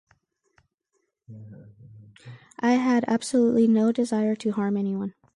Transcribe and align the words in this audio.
I 2.59 2.71
had 2.71 3.05
absolutely 3.07 3.67
no 3.67 3.91
desire 3.91 4.33
to 4.37 4.49
harm 4.51 4.75
anyone. 4.75 5.13